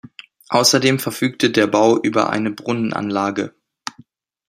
Außerdem 0.49 0.97
verfügte 0.97 1.51
der 1.51 1.67
Bau 1.67 1.95
über 2.01 2.31
eine 2.31 2.49
Brunnenanlage. 2.49 3.53